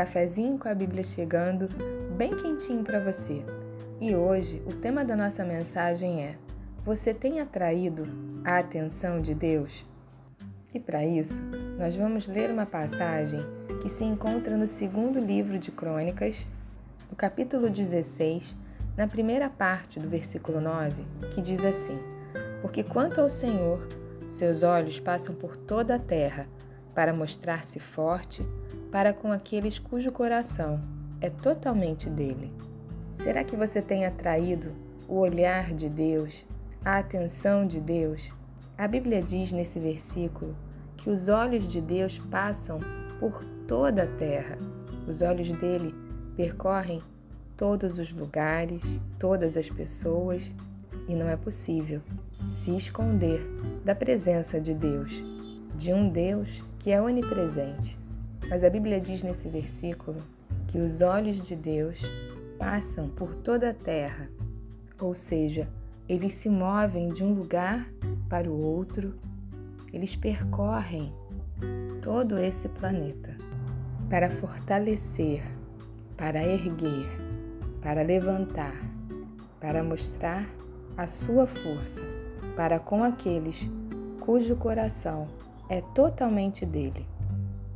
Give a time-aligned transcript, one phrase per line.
[0.00, 1.68] cafezinho com a Bíblia chegando,
[2.16, 3.44] bem quentinho para você.
[4.00, 6.36] E hoje o tema da nossa mensagem é:
[6.86, 8.08] Você tem atraído
[8.42, 9.84] a atenção de Deus?
[10.72, 11.42] E para isso,
[11.76, 13.40] nós vamos ler uma passagem
[13.82, 16.46] que se encontra no segundo livro de Crônicas,
[17.10, 18.56] no capítulo 16,
[18.96, 20.96] na primeira parte do versículo 9,
[21.34, 21.98] que diz assim:
[22.62, 23.86] Porque quanto ao Senhor,
[24.30, 26.46] seus olhos passam por toda a terra
[26.94, 28.46] para mostrar-se forte
[28.90, 30.80] para com aqueles cujo coração
[31.20, 32.52] é totalmente dele.
[33.14, 34.72] Será que você tem atraído
[35.06, 36.46] o olhar de Deus,
[36.84, 38.32] a atenção de Deus?
[38.76, 40.56] A Bíblia diz nesse versículo
[40.96, 42.80] que os olhos de Deus passam
[43.18, 44.56] por toda a terra.
[45.06, 45.94] Os olhos dele
[46.36, 47.02] percorrem
[47.56, 48.80] todos os lugares,
[49.18, 50.50] todas as pessoas,
[51.06, 52.00] e não é possível
[52.50, 53.40] se esconder
[53.84, 55.22] da presença de Deus,
[55.76, 57.98] de um Deus que é onipresente.
[58.48, 60.20] Mas a Bíblia diz nesse versículo
[60.66, 62.02] que os olhos de Deus
[62.58, 64.28] passam por toda a terra,
[64.98, 65.68] ou seja,
[66.08, 67.88] eles se movem de um lugar
[68.28, 69.14] para o outro,
[69.92, 71.12] eles percorrem
[72.02, 73.36] todo esse planeta
[74.08, 75.42] para fortalecer,
[76.16, 77.08] para erguer,
[77.80, 78.74] para levantar,
[79.60, 80.46] para mostrar
[80.96, 82.02] a sua força
[82.56, 83.70] para com aqueles
[84.20, 85.28] cujo coração
[85.70, 87.06] é totalmente dele.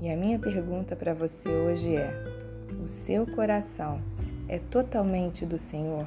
[0.00, 2.14] E a minha pergunta para você hoje é:
[2.82, 4.00] o seu coração
[4.48, 6.06] é totalmente do Senhor?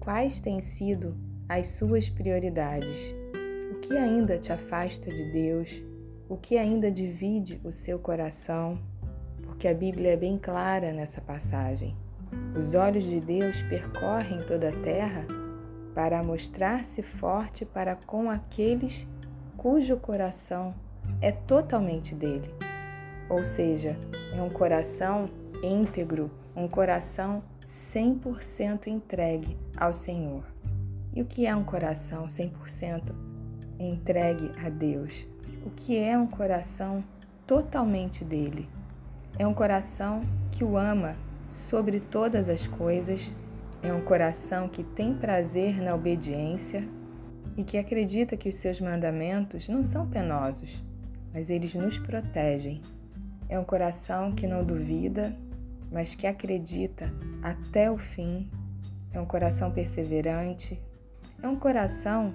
[0.00, 1.14] Quais têm sido
[1.46, 3.14] as suas prioridades?
[3.70, 5.82] O que ainda te afasta de Deus?
[6.28, 8.78] O que ainda divide o seu coração?
[9.42, 11.94] Porque a Bíblia é bem clara nessa passagem.
[12.58, 15.26] Os olhos de Deus percorrem toda a terra
[15.94, 19.06] para mostrar-se forte para com aqueles
[19.62, 20.74] cujo coração
[21.20, 22.52] é totalmente dele.
[23.28, 23.96] Ou seja,
[24.36, 25.30] é um coração
[25.62, 30.42] íntegro, um coração 100% entregue ao Senhor.
[31.14, 33.14] E o que é um coração 100%
[33.78, 35.28] entregue a Deus?
[35.64, 37.04] O que é um coração
[37.46, 38.68] totalmente dele?
[39.38, 41.14] É um coração que o ama
[41.46, 43.32] sobre todas as coisas
[43.80, 46.88] é um coração que tem prazer na obediência
[47.56, 50.82] e que acredita que os seus mandamentos não são penosos,
[51.32, 52.80] mas eles nos protegem.
[53.48, 55.36] É um coração que não duvida,
[55.90, 58.50] mas que acredita até o fim.
[59.12, 60.80] É um coração perseverante.
[61.42, 62.34] É um coração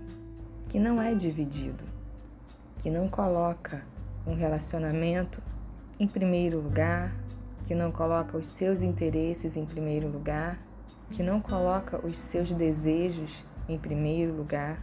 [0.69, 1.83] que não é dividido,
[2.79, 3.81] que não coloca
[4.27, 5.41] um relacionamento
[5.99, 7.15] em primeiro lugar,
[7.65, 10.59] que não coloca os seus interesses em primeiro lugar,
[11.09, 14.81] que não coloca os seus desejos em primeiro lugar,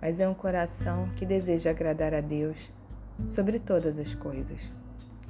[0.00, 2.70] mas é um coração que deseja agradar a Deus
[3.26, 4.70] sobre todas as coisas.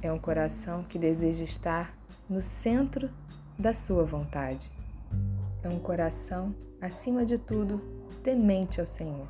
[0.01, 1.97] É um coração que deseja estar
[2.29, 3.09] no centro
[3.57, 4.71] da sua vontade.
[5.63, 7.81] É um coração, acima de tudo,
[8.23, 9.27] temente ao Senhor.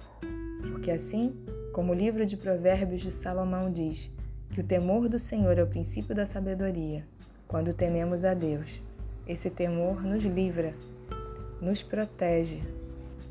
[0.72, 1.34] Porque assim,
[1.74, 4.12] como o livro de Provérbios de Salomão diz,
[4.52, 7.06] que o temor do Senhor é o princípio da sabedoria,
[7.48, 8.82] quando tememos a Deus,
[9.26, 10.74] esse temor nos livra,
[11.62, 12.62] nos protege,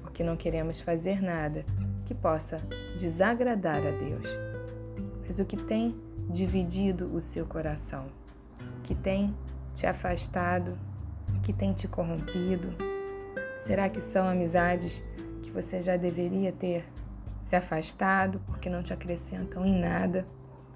[0.00, 1.64] porque não queremos fazer nada
[2.08, 2.56] que possa
[2.96, 4.26] desagradar a Deus.
[5.20, 5.94] Mas o que tem
[6.30, 8.06] dividido o seu coração?
[8.82, 9.36] Que tem
[9.74, 10.78] te afastado?
[11.42, 12.74] Que tem te corrompido?
[13.58, 15.04] Será que são amizades
[15.42, 16.86] que você já deveria ter
[17.42, 20.26] se afastado porque não te acrescentam em nada?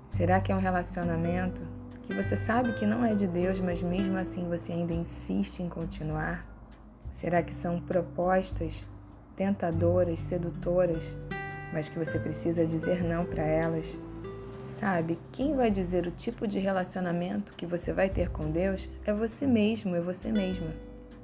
[0.06, 1.62] Será que é um relacionamento
[2.02, 5.68] que você sabe que não é de Deus, mas mesmo assim você ainda insiste em
[5.70, 6.46] continuar?
[7.10, 8.86] Será que são propostas
[9.42, 11.16] tentadoras, sedutoras,
[11.72, 13.98] mas que você precisa dizer não para elas?
[14.68, 19.12] Sabe, quem vai dizer o tipo de relacionamento que você vai ter com Deus é
[19.12, 20.72] você mesmo, é você mesma.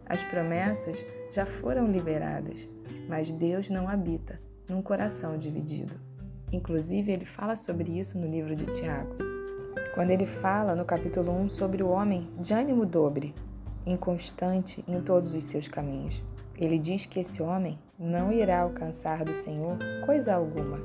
[0.06, 2.68] As promessas já foram liberadas,
[3.08, 5.94] mas Deus não habita num coração dividido.
[6.52, 9.16] Inclusive, ele fala sobre isso no livro de Tiago
[9.94, 13.34] quando ele fala no capítulo 1 sobre o homem de ânimo dobre,
[13.84, 16.22] inconstante em todos os seus caminhos.
[16.56, 20.78] Ele diz que esse homem não irá alcançar do Senhor coisa alguma.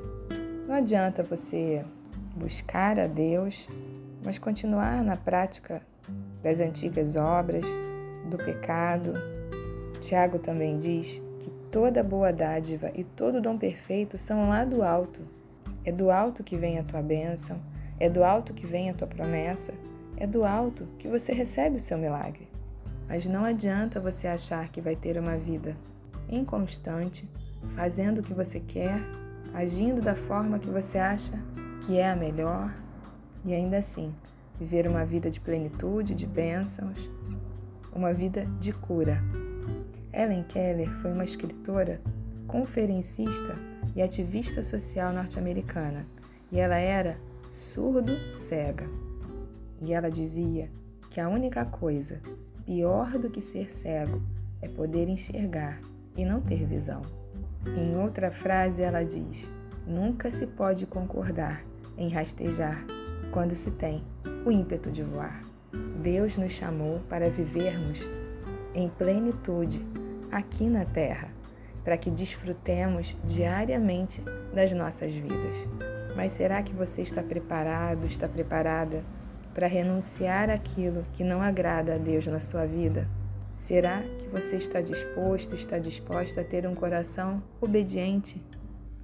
[0.66, 1.84] Não adianta você
[2.34, 3.68] buscar a Deus,
[4.24, 5.80] mas continuar na prática
[6.42, 7.64] das antigas obras,
[8.28, 9.12] do pecado.
[10.00, 15.20] Tiago também diz que toda boa dádiva e todo dom perfeito são lá do alto.
[15.84, 17.60] É do alto que vem a tua bênção
[17.98, 19.72] é do alto que vem a tua promessa,
[20.16, 22.48] é do alto que você recebe o seu milagre.
[23.08, 25.76] Mas não adianta você achar que vai ter uma vida
[26.34, 27.28] inconstante,
[27.74, 29.00] fazendo o que você quer,
[29.52, 31.38] agindo da forma que você acha
[31.86, 32.74] que é a melhor
[33.44, 34.14] e ainda assim
[34.58, 37.10] viver uma vida de plenitude, de bênçãos,
[37.92, 39.22] uma vida de cura.
[40.12, 42.00] Ellen Keller foi uma escritora,
[42.46, 43.56] conferencista
[43.96, 46.06] e ativista social norte-americana,
[46.50, 47.18] e ela era
[47.50, 48.88] surdo-cega.
[49.82, 50.70] E ela dizia
[51.10, 52.20] que a única coisa
[52.64, 54.22] pior do que ser cego
[54.62, 55.80] é poder enxergar
[56.16, 57.02] e não ter visão.
[57.66, 59.50] Em outra frase, ela diz:
[59.86, 61.64] nunca se pode concordar
[61.96, 62.84] em rastejar
[63.32, 64.04] quando se tem
[64.44, 65.42] o ímpeto de voar.
[66.02, 68.06] Deus nos chamou para vivermos
[68.74, 69.84] em plenitude
[70.30, 71.28] aqui na Terra,
[71.82, 74.22] para que desfrutemos diariamente
[74.52, 75.56] das nossas vidas.
[76.16, 79.02] Mas será que você está preparado, está preparada
[79.52, 83.08] para renunciar àquilo que não agrada a Deus na sua vida?
[83.54, 88.44] Será que você está disposto, está disposta a ter um coração obediente?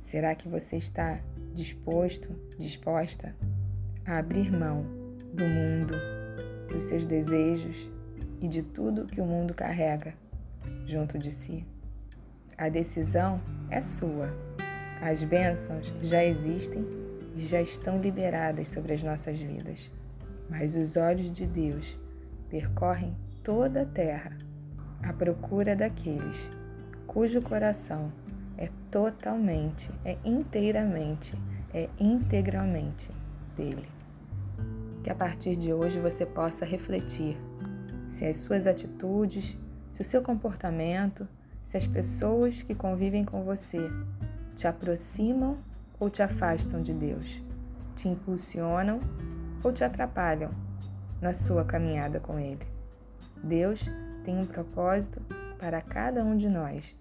[0.01, 1.21] Será que você está
[1.55, 3.35] disposto, disposta
[4.05, 4.85] a abrir mão
[5.33, 5.95] do mundo,
[6.69, 7.89] dos seus desejos
[8.41, 10.15] e de tudo que o mundo carrega
[10.85, 11.65] junto de si?
[12.59, 14.29] A decisão é sua.
[15.01, 16.85] As bênçãos já existem
[17.37, 19.91] e já estão liberadas sobre as nossas vidas.
[20.51, 21.97] Mas os olhos de Deus
[22.51, 24.37] percorrem toda a terra
[25.03, 26.51] à procura daqueles
[27.07, 28.13] cujo coração
[28.57, 31.37] é totalmente, é inteiramente,
[31.75, 33.11] é integralmente
[33.57, 33.89] dele.
[35.03, 37.37] Que a partir de hoje você possa refletir
[38.09, 39.59] se as suas atitudes,
[39.91, 41.27] se o seu comportamento,
[41.65, 43.91] se as pessoas que convivem com você
[44.55, 45.59] te aproximam
[45.99, 47.43] ou te afastam de Deus,
[47.97, 49.01] te impulsionam
[49.65, 50.51] ou te atrapalham
[51.21, 52.70] na sua caminhada com Ele.
[53.43, 53.91] Deus
[54.25, 55.21] tem um propósito
[55.59, 56.95] para cada um de nós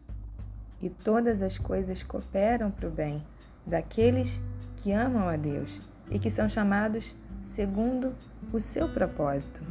[0.81, 3.23] e todas as coisas cooperam para o bem
[3.65, 4.41] daqueles
[4.77, 8.15] que amam a Deus e que são chamados segundo
[8.53, 9.61] o seu propósito.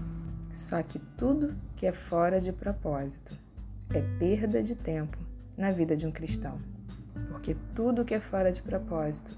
[0.52, 3.36] Só que tudo que é fora de propósito
[3.90, 5.18] é perda de tempo
[5.56, 6.58] na vida de um cristão,
[7.28, 9.32] porque tudo que é fora de propósito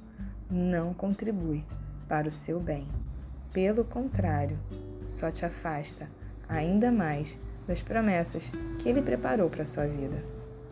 [0.51, 1.65] não contribui
[2.09, 2.89] para o seu bem.
[3.53, 4.59] Pelo contrário,
[5.07, 6.09] só te afasta
[6.51, 10.23] ainda mais das promessas que Ele preparou para a sua vida.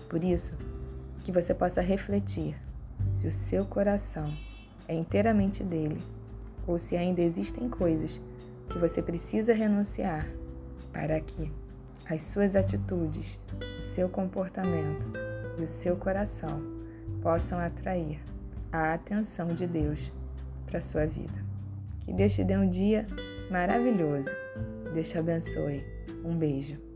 [0.08, 0.58] Por isso,
[1.24, 2.56] que você possa refletir
[3.12, 4.36] se o seu coração
[4.86, 6.00] é inteiramente dele
[6.66, 8.20] ou se ainda existem coisas
[8.68, 10.26] que você precisa renunciar
[10.92, 11.52] para que
[12.08, 13.38] as suas atitudes,
[13.78, 15.06] o seu comportamento
[15.58, 16.62] e o seu coração
[17.22, 18.20] possam atrair
[18.72, 20.12] a atenção de Deus
[20.66, 21.44] para a sua vida.
[22.00, 23.06] Que Deus te dê um dia
[23.50, 24.30] maravilhoso.
[24.98, 25.84] Deus te abençoe.
[26.24, 26.87] Um beijo.